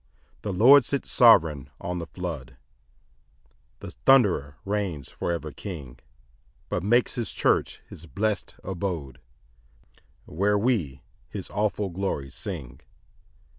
5 0.41 0.41
The 0.41 0.53
Lord 0.53 0.83
sits 0.83 1.11
sovereign 1.11 1.69
on 1.79 1.99
the 1.99 2.07
flood, 2.07 2.57
The 3.81 3.91
thunderer 4.03 4.57
reigns 4.65 5.09
for 5.09 5.31
ever 5.31 5.51
king; 5.51 5.99
But 6.69 6.81
makes 6.81 7.13
his 7.13 7.31
church 7.31 7.83
his 7.87 8.07
blest 8.07 8.55
abode, 8.63 9.19
Where 10.25 10.57
we 10.57 11.03
his 11.29 11.51
awful 11.51 11.91
glories 11.91 12.33
sing. 12.33 12.79